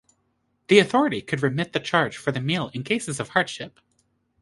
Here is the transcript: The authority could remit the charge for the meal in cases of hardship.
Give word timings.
The 0.67 0.79
authority 0.79 1.21
could 1.21 1.43
remit 1.43 1.73
the 1.73 1.79
charge 1.79 2.17
for 2.17 2.31
the 2.31 2.41
meal 2.41 2.71
in 2.73 2.81
cases 2.83 3.19
of 3.19 3.29
hardship. 3.29 3.79